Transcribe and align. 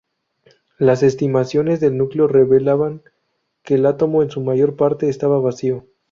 Las 0.79 1.03
estimaciones 1.03 1.79
del 1.79 1.95
núcleo 1.95 2.27
revelaban 2.27 3.03
que 3.61 3.75
el 3.75 3.85
átomo 3.85 4.23
en 4.23 4.31
su 4.31 4.41
mayor 4.41 4.75
parte 4.75 5.09
estaba 5.09 5.39
vacío. 5.39 5.85